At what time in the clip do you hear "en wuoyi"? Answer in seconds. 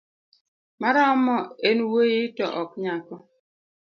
1.69-2.21